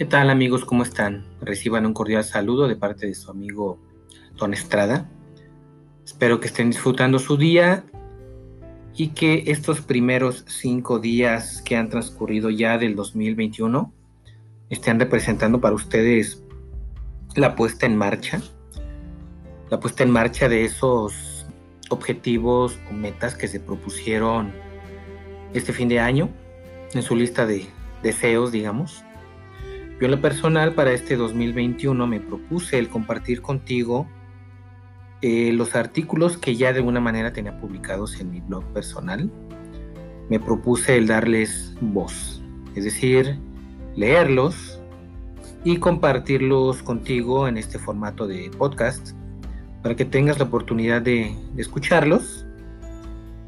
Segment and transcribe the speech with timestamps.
[0.00, 0.64] ¿Qué tal amigos?
[0.64, 1.26] ¿Cómo están?
[1.42, 3.78] Reciban un cordial saludo de parte de su amigo
[4.38, 5.10] Don Estrada.
[6.06, 7.84] Espero que estén disfrutando su día
[8.96, 13.92] y que estos primeros cinco días que han transcurrido ya del 2021
[14.70, 16.42] estén representando para ustedes
[17.36, 18.40] la puesta en marcha,
[19.68, 21.44] la puesta en marcha de esos
[21.90, 24.50] objetivos o metas que se propusieron
[25.52, 26.30] este fin de año
[26.94, 27.66] en su lista de
[28.02, 29.04] deseos, digamos
[30.00, 34.08] yo en lo personal para este 2021 me propuse el compartir contigo
[35.20, 39.30] eh, los artículos que ya de alguna manera tenía publicados en mi blog personal.
[40.30, 42.42] Me propuse el darles voz,
[42.74, 43.38] es decir,
[43.94, 44.80] leerlos
[45.64, 49.10] y compartirlos contigo en este formato de podcast
[49.82, 52.46] para que tengas la oportunidad de, de escucharlos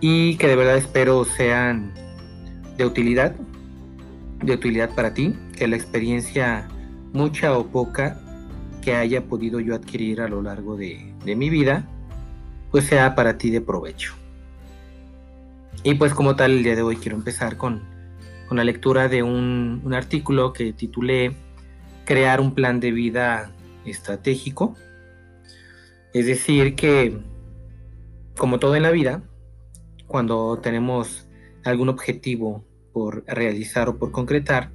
[0.00, 1.94] y que de verdad espero sean
[2.76, 3.34] de utilidad
[4.42, 6.68] de utilidad para ti, que la experiencia,
[7.12, 8.20] mucha o poca,
[8.82, 11.88] que haya podido yo adquirir a lo largo de, mi vida,
[12.70, 14.14] pues sea para ti de provecho.
[15.82, 17.82] Y pues como tal, el día de hoy quiero empezar con,
[18.48, 21.34] con la lectura de un, un artículo que titulé
[22.04, 23.50] Crear un plan de vida
[23.86, 24.76] estratégico.
[26.12, 27.18] Es decir, que
[28.36, 29.22] como todo en la vida,
[30.06, 31.26] cuando tenemos
[31.64, 34.70] algún objetivo por realizar o por concretar,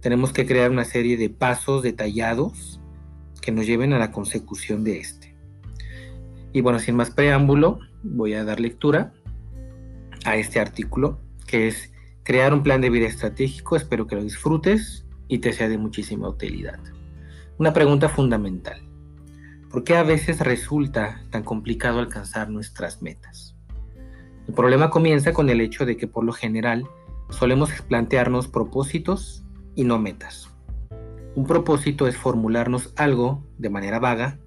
[0.00, 2.80] tenemos que crear una serie de pasos detallados
[3.40, 5.36] que nos lleven a la consecución de este.
[6.52, 9.12] Y bueno, sin más preámbulo, voy a dar lectura
[10.24, 13.76] a este artículo que es crear un plan de vida estratégico.
[13.76, 16.80] Espero que lo disfrutes y te sea de muchísima utilidad.
[17.58, 18.82] Una pregunta fundamental.
[19.70, 23.54] ¿Por qué a veces resulta tan complicado alcanzar nuestras metas?
[24.48, 26.84] El problema comienza con el hecho de que por lo general
[27.28, 29.44] solemos plantearnos propósitos
[29.80, 30.50] y no metas.
[31.34, 34.38] Un propósito es formularnos algo de manera vaga,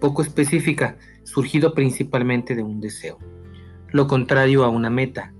[0.00, 3.18] poco específica, surgido principalmente de un deseo.
[3.90, 5.32] Lo contrario a una meta,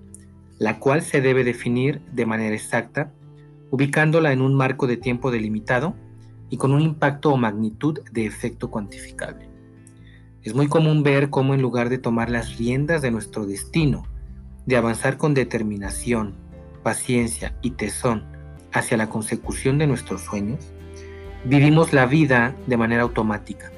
[0.58, 3.12] la cual se debe definir de manera exacta,
[3.70, 5.94] ubicándola en un marco de tiempo delimitado
[6.50, 9.48] y con un impacto o magnitud de efecto cuantificable.
[10.42, 14.08] Es muy común ver cómo en lugar de tomar las riendas de nuestro destino,
[14.64, 16.34] de avanzar con determinación,
[16.82, 18.35] paciencia y tesón
[18.76, 20.72] hacia la consecución de nuestros sueños,
[21.44, 23.72] vivimos la vida de manera automática,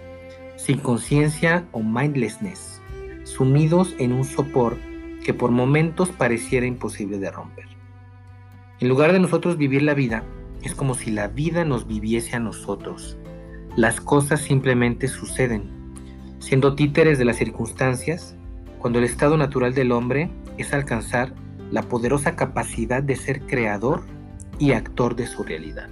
[0.56, 2.82] sin conciencia o mindlessness,
[3.22, 4.76] sumidos en un sopor
[5.24, 7.66] que por momentos pareciera imposible de romper.
[8.80, 10.24] En lugar de nosotros vivir la vida,
[10.62, 13.16] es como si la vida nos viviese a nosotros.
[13.76, 15.70] Las cosas simplemente suceden,
[16.40, 18.36] siendo títeres de las circunstancias,
[18.80, 21.34] cuando el estado natural del hombre es alcanzar
[21.70, 24.02] la poderosa capacidad de ser creador
[24.58, 25.88] y actor de su realidad.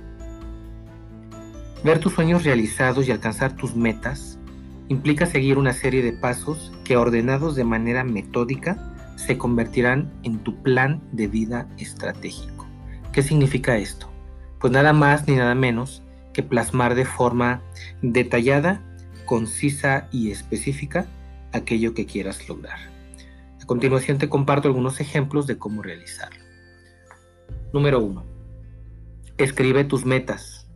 [1.85, 4.39] Ver tus sueños realizados y alcanzar tus metas
[4.89, 10.63] implica seguir una serie de pasos que ordenados de manera metódica se convertirán en tu
[10.63, 12.67] plan de vida estratégico.
[13.13, 14.11] ¿Qué significa esto?
[14.61, 17.63] Pues nada más ni nada menos que plasmar de forma
[18.03, 18.83] detallada,
[19.25, 21.07] concisa y específica
[21.53, 22.79] aquello que quieras lograr.
[23.61, 26.45] A continuación te comparto algunos ejemplos de cómo realizarlo.
[27.73, 28.36] Número 1.
[29.39, 30.67] Escribe tus metas.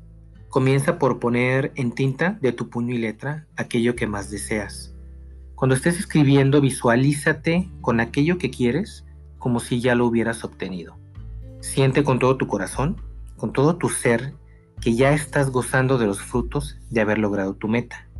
[0.50, 4.94] Comienza por poner en tinta de tu puño y letra aquello que más deseas.
[5.54, 9.06] Cuando estés escribiendo, visualízate con aquello que quieres
[9.38, 10.98] como si ya lo hubieras obtenido.
[11.60, 13.00] Siente con todo tu corazón,
[13.38, 14.34] con todo tu ser,
[14.82, 18.10] que ya estás gozando de los frutos de haber logrado tu meta.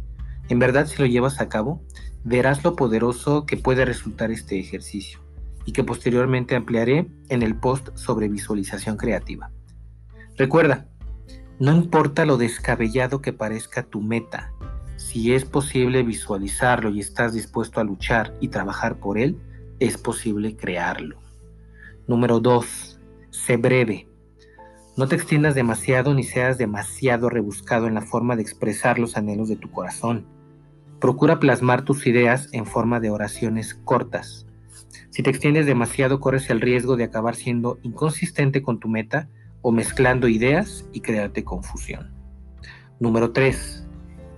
[0.48, 1.82] En verdad, si lo llevas a cabo,
[2.24, 5.20] verás lo poderoso que puede resultar este ejercicio
[5.66, 9.50] y que posteriormente ampliaré en el post sobre visualización creativa.
[10.40, 10.88] Recuerda,
[11.58, 14.54] no importa lo descabellado que parezca tu meta,
[14.96, 19.36] si es posible visualizarlo y estás dispuesto a luchar y trabajar por él,
[19.80, 21.18] es posible crearlo.
[22.08, 22.98] Número 2.
[23.28, 24.08] Sé breve.
[24.96, 29.50] No te extiendas demasiado ni seas demasiado rebuscado en la forma de expresar los anhelos
[29.50, 30.24] de tu corazón
[31.02, 34.46] Procura plasmar tus ideas en forma de oraciones cortas.
[35.10, 39.28] Si te extiendes demasiado, corres el riesgo de acabar siendo inconsistente con tu meta
[39.62, 42.12] o mezclando ideas y crearte confusión.
[42.98, 43.86] Número 3.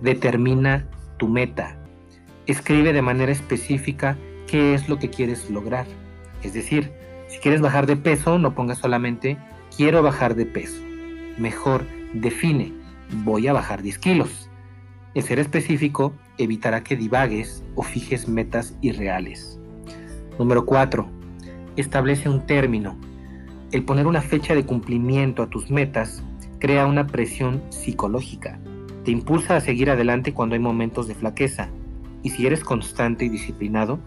[0.01, 0.87] Determina
[1.17, 1.77] tu meta.
[2.45, 4.17] Escribe de manera específica
[4.47, 5.85] qué es lo que quieres lograr.
[6.43, 6.91] Es decir,
[7.27, 9.37] si quieres bajar de peso, no pongas solamente
[9.75, 10.81] quiero bajar de peso.
[11.37, 12.83] Mejor define
[13.23, 14.49] voy a bajar 10 kilos.
[15.13, 19.59] El ser específico evitará que divagues o fijes metas irreales.
[20.39, 21.07] Número 4.
[21.75, 22.97] Establece un término.
[23.73, 26.23] El poner una fecha de cumplimiento a tus metas
[26.59, 28.59] crea una presión psicológica.
[29.03, 31.69] Te impulsa a seguir adelante cuando hay momentos de flaqueza.
[32.21, 33.99] Y si eres constante y disciplinado,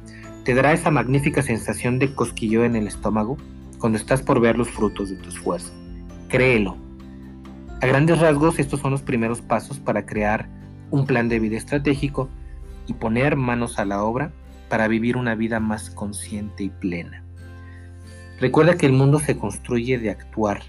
[0.44, 3.38] te dará esa magnífica sensación de cosquillo en el estómago
[3.80, 5.72] cuando estás por ver los frutos de tu esfuerzo.
[6.28, 6.76] Créelo.
[7.82, 10.48] A grandes rasgos, estos son los primeros pasos para crear
[10.92, 12.28] un plan de vida estratégico
[12.86, 14.30] y poner manos a la obra
[14.68, 17.25] para vivir una vida más consciente y plena.
[18.38, 20.62] Recuerda que el mundo se construye de actuar,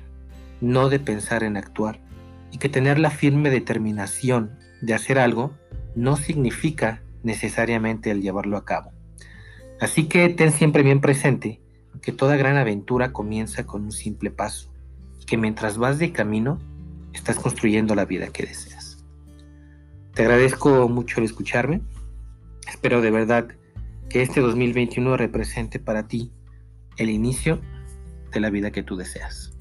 [0.61, 1.99] no de pensar en actuar,
[2.51, 5.51] y que tener la firme determinación de hacer algo
[5.95, 8.91] no significa necesariamente el llevarlo a cabo.
[9.81, 11.59] Así que ten siempre bien presente
[12.01, 14.71] que toda gran aventura comienza con un simple paso,
[15.21, 16.59] y que mientras vas de camino,
[17.13, 19.03] estás construyendo la vida que deseas.
[20.13, 21.81] Te agradezco mucho el escucharme.
[22.67, 23.49] Espero de verdad
[24.09, 26.31] que este 2021 represente para ti
[26.97, 27.61] el inicio
[28.31, 29.56] de la vida que tú deseas.